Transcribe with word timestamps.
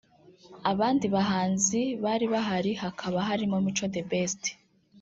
abandi 0.71 1.05
bahanzi 1.15 1.81
bari 2.03 2.25
bahari 2.33 2.71
hakaba 2.83 3.17
harimo 3.29 3.55
Mico 3.65 3.85
The 3.93 4.01
Best 4.11 4.41